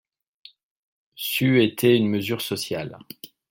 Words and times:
C’eût 1.15 1.61
été 1.61 1.95
une 1.95 2.09
mesure 2.09 2.41
sociale 2.41 2.97